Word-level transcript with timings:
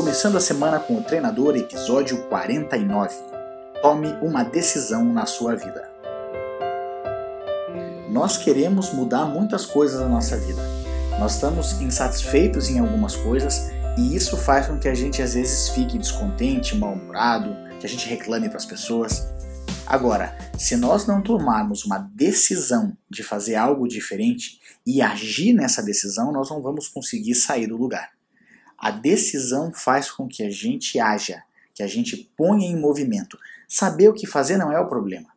Começando 0.00 0.36
a 0.36 0.40
semana 0.40 0.80
com 0.80 0.96
o 0.96 1.02
treinador, 1.02 1.54
episódio 1.54 2.22
49. 2.28 3.14
Tome 3.82 4.08
uma 4.22 4.42
decisão 4.42 5.04
na 5.04 5.26
sua 5.26 5.54
vida. 5.54 5.90
Nós 8.08 8.38
queremos 8.38 8.94
mudar 8.94 9.26
muitas 9.26 9.66
coisas 9.66 10.00
na 10.00 10.08
nossa 10.08 10.38
vida. 10.38 10.62
Nós 11.18 11.34
estamos 11.34 11.82
insatisfeitos 11.82 12.70
em 12.70 12.78
algumas 12.78 13.14
coisas 13.14 13.70
e 13.98 14.16
isso 14.16 14.38
faz 14.38 14.68
com 14.68 14.78
que 14.78 14.88
a 14.88 14.94
gente 14.94 15.20
às 15.20 15.34
vezes 15.34 15.68
fique 15.68 15.98
descontente, 15.98 16.74
mal-humorado, 16.74 17.54
que 17.78 17.84
a 17.84 17.88
gente 17.88 18.08
reclame 18.08 18.48
para 18.48 18.56
as 18.56 18.64
pessoas. 18.64 19.28
Agora, 19.86 20.34
se 20.56 20.78
nós 20.78 21.06
não 21.06 21.20
tomarmos 21.20 21.84
uma 21.84 21.98
decisão 22.14 22.96
de 23.08 23.22
fazer 23.22 23.56
algo 23.56 23.86
diferente 23.86 24.60
e 24.86 25.02
agir 25.02 25.52
nessa 25.52 25.82
decisão, 25.82 26.32
nós 26.32 26.48
não 26.48 26.62
vamos 26.62 26.88
conseguir 26.88 27.34
sair 27.34 27.66
do 27.66 27.76
lugar. 27.76 28.18
A 28.80 28.90
decisão 28.90 29.70
faz 29.74 30.10
com 30.10 30.26
que 30.26 30.42
a 30.42 30.48
gente 30.48 30.98
haja, 30.98 31.42
que 31.74 31.82
a 31.82 31.86
gente 31.86 32.30
ponha 32.34 32.66
em 32.66 32.80
movimento. 32.80 33.38
Saber 33.68 34.08
o 34.08 34.14
que 34.14 34.26
fazer 34.26 34.56
não 34.56 34.72
é 34.72 34.80
o 34.80 34.88
problema. 34.88 35.28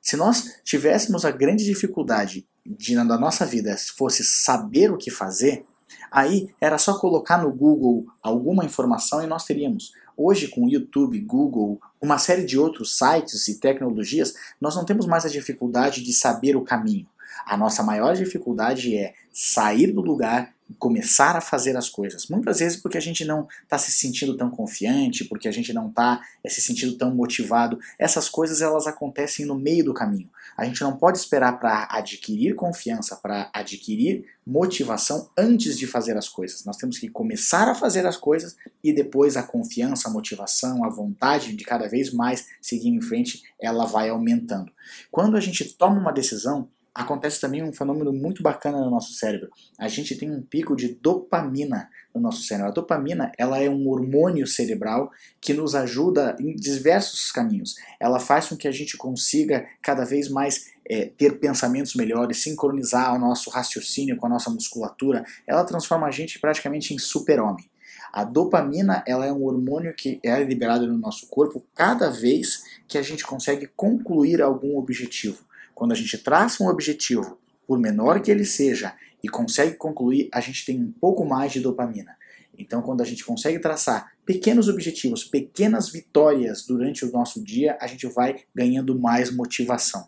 Se 0.00 0.16
nós 0.16 0.60
tivéssemos 0.62 1.24
a 1.24 1.32
grande 1.32 1.64
dificuldade 1.64 2.46
de, 2.64 2.94
na 2.94 3.18
nossa 3.18 3.44
vida 3.44 3.76
fosse 3.96 4.22
saber 4.22 4.92
o 4.92 4.96
que 4.96 5.10
fazer, 5.10 5.64
aí 6.10 6.48
era 6.60 6.78
só 6.78 6.96
colocar 6.96 7.38
no 7.38 7.52
Google 7.52 8.06
alguma 8.22 8.64
informação 8.64 9.22
e 9.22 9.26
nós 9.26 9.44
teríamos. 9.44 9.92
Hoje, 10.16 10.46
com 10.46 10.68
YouTube, 10.68 11.18
Google, 11.20 11.80
uma 12.00 12.18
série 12.18 12.44
de 12.44 12.56
outros 12.56 12.96
sites 12.96 13.48
e 13.48 13.58
tecnologias, 13.58 14.34
nós 14.60 14.76
não 14.76 14.84
temos 14.84 15.06
mais 15.06 15.24
a 15.24 15.28
dificuldade 15.28 16.02
de 16.02 16.12
saber 16.12 16.54
o 16.54 16.62
caminho. 16.62 17.08
A 17.44 17.56
nossa 17.56 17.82
maior 17.82 18.14
dificuldade 18.14 18.96
é 18.96 19.14
sair 19.32 19.92
do 19.92 20.00
lugar 20.00 20.54
começar 20.78 21.36
a 21.36 21.40
fazer 21.40 21.76
as 21.76 21.88
coisas. 21.88 22.26
Muitas 22.28 22.58
vezes 22.58 22.80
porque 22.80 22.98
a 22.98 23.00
gente 23.00 23.24
não 23.24 23.48
está 23.62 23.78
se 23.78 23.90
sentindo 23.90 24.36
tão 24.36 24.50
confiante, 24.50 25.24
porque 25.24 25.48
a 25.48 25.52
gente 25.52 25.72
não 25.72 25.88
está 25.88 26.20
é, 26.42 26.48
se 26.48 26.60
sentindo 26.60 26.96
tão 26.96 27.14
motivado. 27.14 27.78
Essas 27.98 28.28
coisas 28.28 28.60
elas 28.60 28.86
acontecem 28.86 29.46
no 29.46 29.54
meio 29.54 29.84
do 29.84 29.94
caminho. 29.94 30.30
A 30.56 30.64
gente 30.64 30.82
não 30.82 30.96
pode 30.96 31.18
esperar 31.18 31.58
para 31.58 31.88
adquirir 31.90 32.54
confiança, 32.54 33.16
para 33.16 33.50
adquirir 33.52 34.26
motivação 34.46 35.30
antes 35.38 35.78
de 35.78 35.86
fazer 35.86 36.16
as 36.16 36.28
coisas. 36.28 36.64
Nós 36.64 36.76
temos 36.76 36.98
que 36.98 37.08
começar 37.08 37.68
a 37.68 37.74
fazer 37.74 38.06
as 38.06 38.16
coisas 38.16 38.56
e 38.82 38.92
depois 38.92 39.36
a 39.36 39.42
confiança, 39.42 40.08
a 40.08 40.12
motivação, 40.12 40.84
a 40.84 40.88
vontade 40.88 41.54
de 41.54 41.64
cada 41.64 41.88
vez 41.88 42.12
mais 42.12 42.46
seguir 42.60 42.88
em 42.88 43.00
frente, 43.00 43.42
ela 43.60 43.86
vai 43.86 44.08
aumentando. 44.08 44.70
Quando 45.10 45.36
a 45.36 45.40
gente 45.40 45.64
toma 45.74 45.98
uma 45.98 46.12
decisão, 46.12 46.68
acontece 46.94 47.40
também 47.40 47.62
um 47.62 47.72
fenômeno 47.72 48.12
muito 48.12 48.42
bacana 48.42 48.80
no 48.80 48.90
nosso 48.90 49.12
cérebro. 49.14 49.50
A 49.78 49.88
gente 49.88 50.16
tem 50.16 50.30
um 50.30 50.42
pico 50.42 50.76
de 50.76 50.94
dopamina 50.94 51.88
no 52.14 52.20
nosso 52.20 52.42
cérebro. 52.42 52.70
A 52.70 52.74
dopamina 52.74 53.32
ela 53.38 53.58
é 53.58 53.68
um 53.68 53.88
hormônio 53.88 54.46
cerebral 54.46 55.10
que 55.40 55.54
nos 55.54 55.74
ajuda 55.74 56.36
em 56.38 56.54
diversos 56.54 57.32
caminhos. 57.32 57.74
Ela 57.98 58.20
faz 58.20 58.48
com 58.48 58.56
que 58.56 58.68
a 58.68 58.72
gente 58.72 58.96
consiga 58.96 59.66
cada 59.82 60.04
vez 60.04 60.28
mais 60.28 60.70
é, 60.88 61.06
ter 61.06 61.38
pensamentos 61.38 61.94
melhores, 61.94 62.42
sincronizar 62.42 63.14
o 63.14 63.18
nosso 63.18 63.48
raciocínio 63.48 64.16
com 64.16 64.26
a 64.26 64.30
nossa 64.30 64.50
musculatura. 64.50 65.24
Ela 65.46 65.64
transforma 65.64 66.06
a 66.06 66.10
gente 66.10 66.38
praticamente 66.38 66.92
em 66.92 66.98
super-homem. 66.98 67.70
A 68.12 68.24
dopamina 68.24 69.02
ela 69.06 69.24
é 69.24 69.32
um 69.32 69.42
hormônio 69.44 69.94
que 69.94 70.20
é 70.22 70.42
liberado 70.44 70.86
no 70.86 70.98
nosso 70.98 71.26
corpo 71.28 71.64
cada 71.74 72.10
vez 72.10 72.62
que 72.86 72.98
a 72.98 73.02
gente 73.02 73.24
consegue 73.24 73.66
concluir 73.74 74.42
algum 74.42 74.76
objetivo. 74.76 75.38
Quando 75.82 75.90
a 75.90 75.96
gente 75.96 76.16
traça 76.16 76.62
um 76.62 76.68
objetivo, 76.68 77.40
por 77.66 77.76
menor 77.76 78.22
que 78.22 78.30
ele 78.30 78.44
seja, 78.44 78.94
e 79.20 79.28
consegue 79.28 79.74
concluir, 79.74 80.28
a 80.32 80.40
gente 80.40 80.64
tem 80.64 80.80
um 80.80 80.92
pouco 80.92 81.24
mais 81.24 81.50
de 81.50 81.58
dopamina. 81.58 82.16
Então, 82.56 82.80
quando 82.82 83.00
a 83.00 83.04
gente 83.04 83.24
consegue 83.24 83.58
traçar 83.58 84.12
pequenos 84.24 84.68
objetivos, 84.68 85.24
pequenas 85.24 85.90
vitórias 85.90 86.64
durante 86.64 87.04
o 87.04 87.10
nosso 87.10 87.42
dia, 87.42 87.76
a 87.80 87.88
gente 87.88 88.06
vai 88.06 88.44
ganhando 88.54 88.96
mais 88.96 89.34
motivação. 89.34 90.06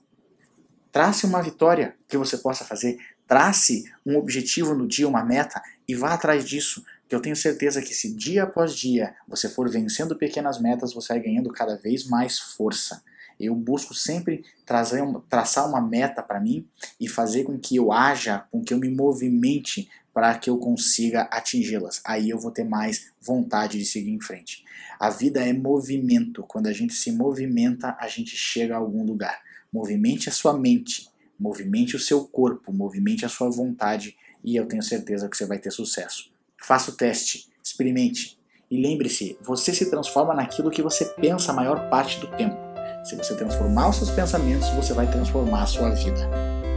Trace 0.93 1.27
uma 1.27 1.43
vitória 1.43 1.97
que 2.07 2.17
você 2.17 2.39
possa 2.39 2.65
fazer, 2.65 2.97
trace 3.27 3.83
um 4.07 4.17
objetivo 4.17 4.77
no 4.77 4.87
dia, 4.87 5.09
uma 5.09 5.25
meta 5.25 5.61
e 5.89 5.97
vá 5.97 6.15
atrás 6.15 6.45
disso. 6.45 6.85
Que 7.09 7.17
eu 7.17 7.21
tenho 7.21 7.35
certeza 7.35 7.83
que 7.83 7.95
se 7.95 8.15
dia 8.15 8.45
após 8.45 8.77
dia 8.77 9.13
você 9.27 9.49
for 9.49 9.69
vencendo 9.69 10.15
pequenas 10.15 10.61
metas, 10.61 10.95
você 10.95 11.15
vai 11.15 11.23
ganhando 11.25 11.51
cada 11.51 11.77
vez 11.77 12.07
mais 12.07 12.39
força. 12.39 13.03
Eu 13.39 13.55
busco 13.55 13.95
sempre 13.95 14.45
trazer 14.65 15.03
traçar 15.29 15.69
uma 15.69 15.81
meta 15.81 16.23
para 16.23 16.41
mim 16.41 16.67
e 17.01 17.09
fazer 17.09 17.45
com 17.45 17.59
que 17.59 17.77
eu 17.77 17.93
haja, 17.93 18.45
com 18.51 18.63
que 18.63 18.73
eu 18.73 18.79
me 18.79 18.91
movimente 18.91 19.89
para 20.13 20.37
que 20.39 20.49
eu 20.49 20.59
consiga 20.59 21.23
atingi-las. 21.23 22.01
Aí 22.05 22.31
eu 22.31 22.39
vou 22.39 22.53
ter 22.53 22.65
mais 22.65 23.11
vontade 23.21 23.79
de 23.79 23.85
seguir 23.85 24.13
em 24.13 24.21
frente. 24.21 24.65
A 24.99 25.11
vida 25.11 25.45
é 25.45 25.53
movimento. 25.53 26.45
Quando 26.45 26.69
a 26.69 26.73
gente 26.73 26.95
se 26.95 27.11
movimenta, 27.11 27.97
a 27.99 28.07
gente 28.07 28.37
chega 28.37 28.75
a 28.75 28.79
algum 28.79 29.05
lugar. 29.05 29.43
Movimente 29.73 30.29
a 30.29 30.33
sua 30.33 30.57
mente, 30.57 31.09
movimente 31.39 31.97
o 31.97 31.99
seu 31.99 32.25
corpo, 32.25 32.73
movimente 32.73 33.27
a 33.27 33.29
sua 33.29 33.51
vontade 33.51 34.17
e 34.45 34.55
eu 34.57 34.67
tenho 34.67 34.83
certeza 34.83 35.29
que 35.29 35.37
você 35.37 35.47
vai 35.47 35.59
ter 35.59 35.71
sucesso. 35.71 36.31
Faça 36.57 36.91
o 36.91 36.95
teste, 36.95 37.49
experimente. 37.63 38.39
E 38.71 38.81
lembre-se, 38.81 39.37
você 39.41 39.75
se 39.75 39.91
transforma 39.91 40.35
naquilo 40.35 40.71
que 40.71 40.83
você 40.83 41.05
pensa 41.07 41.51
a 41.51 41.55
maior 41.55 41.89
parte 41.89 42.21
do 42.21 42.29
tempo. 42.37 42.64
Se 43.05 43.15
você 43.17 43.35
transformar 43.35 43.91
os 43.91 43.97
seus 43.97 44.09
pensamentos, 44.09 44.67
você 44.71 44.95
vai 44.95 45.07
transformar 45.07 45.65
a 45.65 45.67
sua 45.67 45.91
vida. 45.91 46.27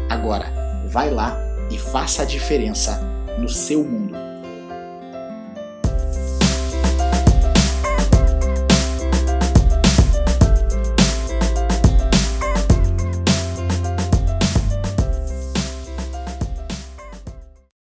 Agora, 0.09 0.51
vai 0.85 1.09
lá 1.09 1.37
e 1.71 1.79
faça 1.79 2.23
a 2.23 2.25
diferença 2.25 2.99
no 3.39 3.47
seu 3.47 3.81
mundo. 3.81 4.16